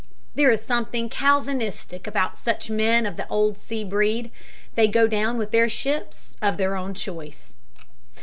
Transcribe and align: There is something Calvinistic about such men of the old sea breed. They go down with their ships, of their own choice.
There 0.33 0.49
is 0.49 0.63
something 0.63 1.09
Calvinistic 1.09 2.07
about 2.07 2.35
such 2.35 2.71
men 2.71 3.05
of 3.05 3.17
the 3.17 3.27
old 3.27 3.59
sea 3.59 3.83
breed. 3.83 4.31
They 4.73 4.87
go 4.87 5.05
down 5.05 5.37
with 5.37 5.51
their 5.51 5.69
ships, 5.69 6.35
of 6.41 6.57
their 6.57 6.75
own 6.75 6.95
choice. 6.95 7.53